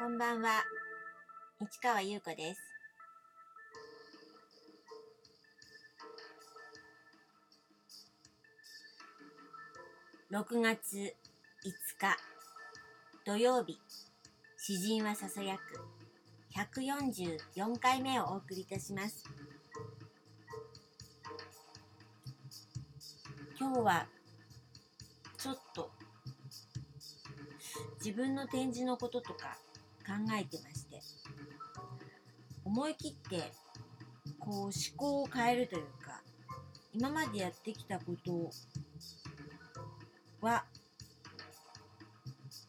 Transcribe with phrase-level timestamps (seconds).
[0.00, 0.64] こんばんは。
[1.60, 2.60] 市川優子です。
[10.32, 11.04] 6月5
[11.98, 12.16] 日
[13.26, 13.78] 土曜日
[14.56, 15.60] 詩人はささやく
[16.56, 19.22] 144回目をお送りいたします
[23.58, 24.06] 今日は
[25.36, 25.90] ちょっと
[28.02, 29.58] 自分の展示のこととか
[30.06, 31.00] 考えてまして。
[32.64, 33.52] 思い切って
[34.38, 36.22] こう思考を変えるというか
[36.92, 38.50] 今までやってきたこと
[40.40, 40.64] は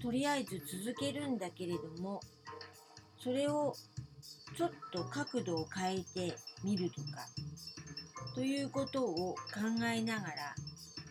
[0.00, 2.20] とりあえず続けるんだけれども
[3.18, 3.74] それを
[4.56, 7.26] ちょっと角度を変えてみるとか
[8.34, 9.36] ということを考
[9.94, 10.54] えながら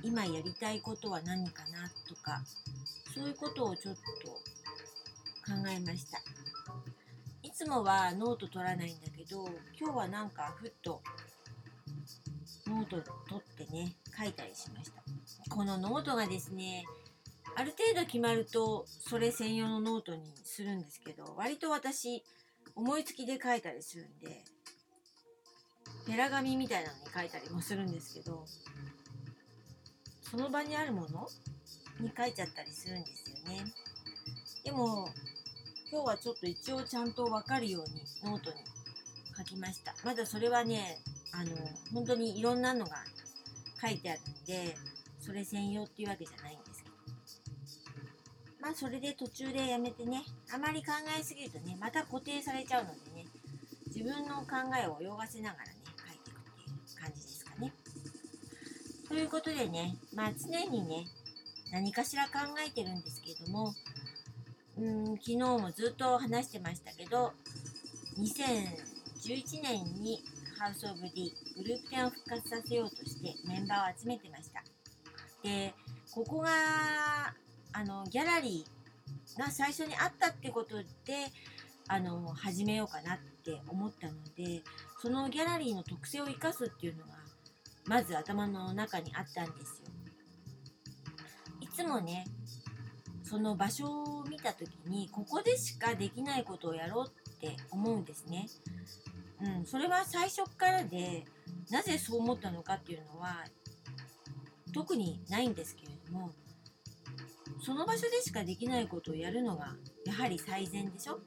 [0.03, 2.41] 今やりたいことは何かなとか
[3.13, 4.01] そういうことをちょっと
[5.69, 6.19] えました。
[7.43, 9.47] いつもはノート取らないんだけど
[9.79, 11.01] 今日はなんかふっと
[12.67, 15.01] ノート取ってね書いたりしました。
[15.49, 16.85] このノートがですね
[17.55, 22.23] ある程度決まるとそれ専用のノートにするんですけど割と私
[22.75, 24.43] 思いつきで書いたりするんで
[26.07, 28.45] ペラ紙みたいなのに書いたりもするんですけど
[30.21, 31.27] その場にあるもの
[31.99, 33.65] に書いちゃったりするんですよね。
[34.63, 35.09] でも
[35.91, 38.63] 今日はちょっと一応ちゃんと分かるようにノートに
[39.37, 39.93] 書きました。
[40.05, 40.99] まだそれはね
[41.33, 41.51] あの
[41.93, 43.03] 本当にいろんなのが
[43.81, 44.77] 書いてあるんで
[45.19, 46.95] それ専用っていうわけじゃないんですけど。
[48.61, 53.25] まあそれで途中でやめてねあまり考えすぎるとねまた固定されちゃうのでね
[53.87, 57.73] 自分の考えを泳がせながらね書いていくっていう感じですかね。
[59.09, 61.05] ということでねまあ常にね
[61.69, 63.73] 何かしら考えてるんですけれども
[64.77, 67.33] うん昨日もずっと話してましたけど
[68.17, 70.23] 2011年に
[70.57, 74.63] ハウス・オブ・ディグループ展を復活させようとしてメンバーを集めてました。
[75.43, 75.73] で
[76.11, 76.49] ここが
[77.73, 80.83] あのギャラリーが最初にあったってことで
[81.87, 84.61] あの始めようかなって思ったので
[85.01, 87.13] そのギャラリーの特性を生かすっていうのが
[87.85, 89.91] まず頭の中にあったんですよ。
[91.59, 92.25] いつもね
[93.31, 98.49] その場所を見た時にここでしかできないことをやろうって思うんですね。
[99.41, 101.23] うん、それは最初からで
[101.69, 103.45] なぜそう思ったのかっていうのは
[104.73, 106.31] 特にないんですけれども
[107.61, 109.75] その場所でしかできないことをやるのが
[110.05, 111.21] やはり最善でしょ、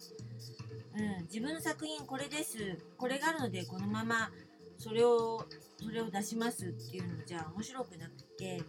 [0.94, 4.30] うん、自分の作品これですこれがあるのでこのまま
[4.78, 5.46] それを
[5.82, 8.62] それを出しますっていうのじゃ面白くなくて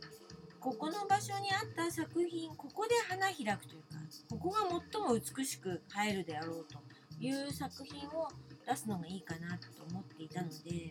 [0.65, 3.99] ここの場所にあった作品ここで花開くというか
[4.31, 4.61] ここが
[4.91, 6.79] 最も美しく映えるであろうと
[7.23, 8.27] いう作品を
[8.67, 10.89] 出すのがいいかなと思っていたので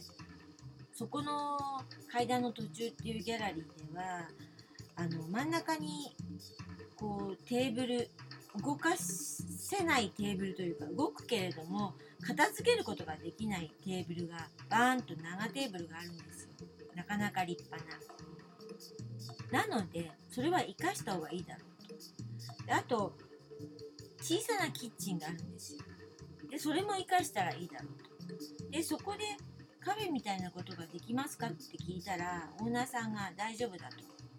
[0.94, 1.58] そこの
[2.08, 4.28] 階段の途中っていうギャラリーでは
[4.94, 6.14] あの真ん中に
[6.94, 8.08] こうテーブル
[8.62, 14.36] 動かせないテーブルというか動くけれども片付けることができないテーブルが
[14.70, 16.50] バーンと長テーブルがあるんですよ
[16.94, 18.13] なかなか立派な。
[19.50, 21.88] なのでそれは生かした方がいいだろう
[22.59, 22.66] と。
[22.66, 23.12] であと
[24.21, 25.81] 小さなキッチンがあるんですよ。
[26.50, 28.71] でそれも生かしたらいいだろうと。
[28.71, 29.25] でそこで
[29.81, 33.97] カフェみたいなことができますかって聞いたらオーナーさんが大丈夫だと。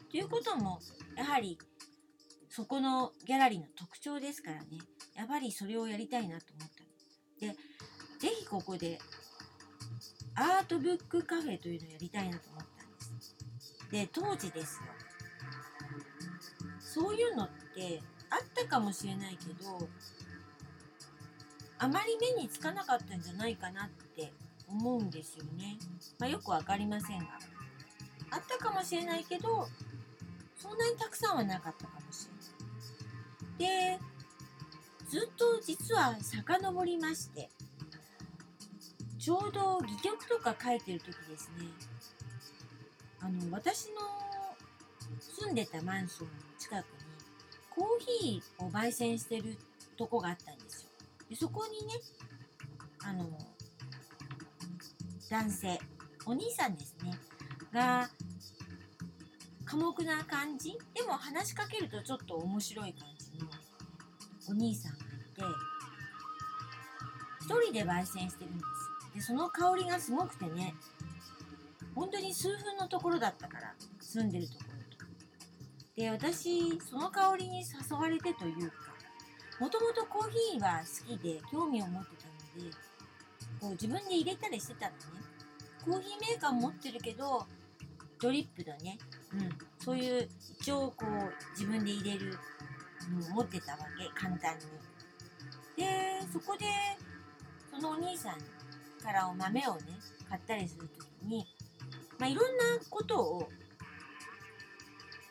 [0.09, 0.79] ということも
[1.15, 1.57] やはり
[2.49, 4.79] そこのギャラリーの特徴ですからね。
[5.15, 6.69] やっぱりそれをやりたいなと思っ
[7.39, 7.53] たの。
[7.53, 7.59] で
[8.19, 8.97] 是非ここで
[10.35, 12.74] アートブックカフェというのをやりたいなと思ったんです
[13.95, 14.89] で当時ですよ
[16.81, 19.87] そういうのってあったかもしれないけど
[21.77, 24.33] あまり目につかなかったんじゃないかなって
[24.67, 25.77] 思うんですよね。
[26.19, 27.25] まあ、よく分かりませんが
[28.31, 29.65] あったかもしれないけど
[30.57, 32.27] そんなにたくさんはなかったかもし
[33.59, 33.97] れない。
[33.97, 33.99] で
[35.07, 37.49] ずっと実は遡りまして
[39.17, 41.67] ちょうど戯曲とか書いてる時ですね
[43.25, 43.95] あの私の
[45.19, 46.83] 住んでたマンションの近くに
[47.71, 47.87] コー
[48.21, 49.57] ヒーを焙煎してる
[49.97, 50.89] とこがあったんですよ。
[51.31, 51.93] でそこにね
[53.03, 53.27] あの
[55.27, 55.79] 男性
[56.27, 57.17] お兄さんですね
[57.73, 58.07] が
[59.65, 63.47] 寡黙な感じでも話しかけるとちょっと面白い感じの
[64.49, 65.41] お兄さんがいて
[67.41, 69.15] 一人で焙煎してるんです。
[69.15, 70.75] でその香りがすごくてね
[72.05, 78.75] 本当に数分のところだったから住んでるところとで私その香りに誘われてというか
[79.59, 82.75] もともとコーヒーは好きで興味を持ってたので
[83.59, 84.97] こう自分で入れたりしてたのね。
[85.83, 87.45] コーヒーメーカー持ってるけど
[88.21, 88.97] ドリップだね、
[89.33, 89.49] うん、
[89.79, 90.29] そういう
[90.59, 92.37] 一応こう自分で入れる
[93.11, 94.63] のを持ってたわけ簡単に。
[95.77, 96.65] でそこで
[97.71, 98.37] そのお兄さん
[99.03, 99.81] からお豆をね
[100.29, 101.47] 買ったりする時に
[102.19, 103.49] まあいろんなことを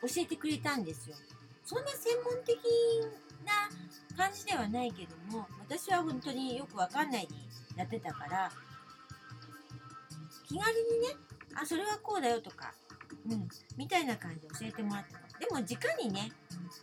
[0.01, 1.15] 教えてくれたんですよ。
[1.63, 2.57] そんな専門的
[3.45, 3.53] な
[4.15, 7.33] 感じではないけども私は本当によくわかんないで
[7.75, 8.51] やってたから
[10.47, 11.15] 気軽にね
[11.55, 12.73] あそれはこうだよとか
[13.27, 13.47] うん
[13.77, 15.25] みたいな感じで教えてもらったの。
[15.39, 16.31] でも直にね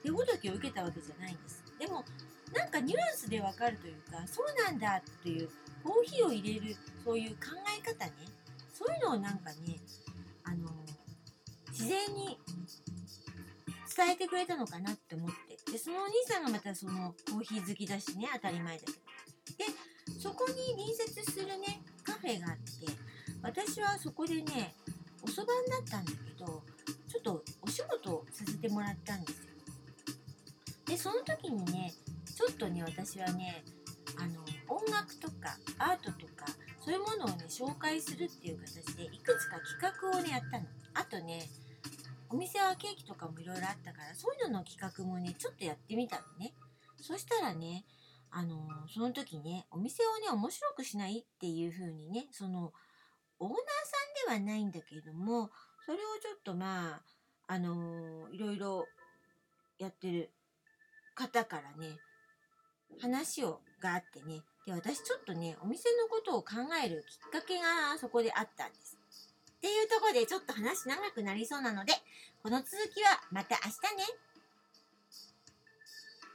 [0.02, 2.04] 手ほどきを受けたわけじゃないんですでも
[2.54, 5.49] なんかニュアンスでわかるというかそうなんだっていう
[5.82, 7.37] コーヒーを入れるそういう考
[7.78, 8.12] え方ね
[8.72, 9.78] そういうのをなんかね
[11.73, 12.39] 自然に
[13.97, 15.73] 伝えてくれたのかなって思って。
[15.73, 18.99] でそのお兄さんがまたそのコーヒー好きだしね当たり前だけど。
[19.59, 19.65] で
[20.21, 22.63] そこに隣接するねカフェがあって
[23.43, 24.75] 私はそこでね
[25.23, 26.63] おそばになったんだけど
[27.09, 29.53] ちょっとお仕事をさせてもらったんですよ。
[30.87, 31.93] でその時にね
[32.37, 33.65] ちょっとね私はね
[34.19, 36.47] あの音楽とかアートとか
[36.81, 40.67] そういうものをね紹介するっていう形でいくつか企画をねやったの。
[40.95, 41.49] あとね
[42.32, 46.55] お店はケーキとかもいろいろあったからそういうのの企画もねちょっとやってみたのね。
[46.96, 47.84] そしたらね
[48.31, 48.56] あの
[48.88, 52.73] その時ねお店をね面白くしないっていう風にねその
[53.38, 53.58] オーナー
[54.26, 55.50] さんではないんだけれども
[55.84, 57.02] それをちょっとま
[57.49, 58.87] ああのいろいろ
[59.78, 60.31] やってる
[61.14, 61.99] 方からね
[62.99, 64.43] 話をがあってね。
[64.64, 68.96] で私ちょっとねお店のことを考えるきっかけがそこであったんです。
[69.62, 71.93] っていうところでちょっと話長くなりそうなので
[72.43, 74.31] この続きはまた明日ね。